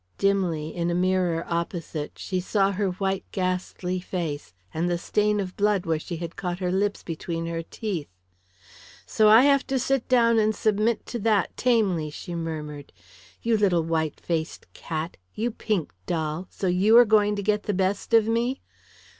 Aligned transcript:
Dimly, 0.17 0.75
in 0.75 0.89
a 0.89 0.95
mirror 0.95 1.45
opposite, 1.47 2.17
she 2.17 2.39
saw 2.39 2.71
her 2.71 2.89
white 2.93 3.23
ghastly 3.31 3.99
face, 3.99 4.51
and 4.73 4.89
the 4.89 4.97
stain 4.97 5.39
of 5.39 5.55
blood 5.55 5.85
where 5.85 5.99
she 5.99 6.15
had 6.17 6.35
caught 6.35 6.57
her 6.57 6.71
lips 6.71 7.03
between 7.03 7.45
her 7.45 7.61
teeth. 7.61 8.07
"So 9.05 9.29
I 9.29 9.43
have 9.43 9.67
to 9.67 9.77
sit 9.77 10.07
down 10.09 10.39
and 10.39 10.55
submit 10.55 11.05
to 11.05 11.19
that 11.19 11.55
tamely," 11.55 12.09
she 12.09 12.33
murmured. 12.33 12.91
"You 13.43 13.55
little 13.55 13.83
white 13.83 14.19
faced 14.19 14.65
cat, 14.73 15.17
you 15.35 15.51
pink 15.51 15.93
doll, 16.07 16.47
so 16.49 16.65
you 16.65 16.97
are 16.97 17.05
going 17.05 17.35
to 17.35 17.43
get 17.43 17.65
the 17.69 17.71
best 17.75 18.11
of 18.15 18.27
me. 18.27 18.59